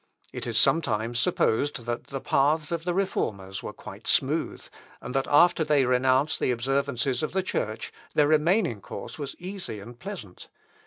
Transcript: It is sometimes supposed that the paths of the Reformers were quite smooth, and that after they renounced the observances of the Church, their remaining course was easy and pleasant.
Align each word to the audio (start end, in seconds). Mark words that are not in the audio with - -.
It 0.33 0.47
is 0.47 0.57
sometimes 0.57 1.19
supposed 1.19 1.85
that 1.85 2.05
the 2.07 2.19
paths 2.19 2.71
of 2.71 2.85
the 2.85 2.93
Reformers 2.95 3.61
were 3.61 3.71
quite 3.71 4.07
smooth, 4.07 4.67
and 4.99 5.13
that 5.13 5.27
after 5.29 5.63
they 5.63 5.85
renounced 5.85 6.39
the 6.39 6.49
observances 6.49 7.21
of 7.21 7.33
the 7.33 7.43
Church, 7.43 7.93
their 8.15 8.27
remaining 8.27 8.81
course 8.81 9.19
was 9.19 9.35
easy 9.37 9.79
and 9.79 9.99
pleasant. 9.99 10.47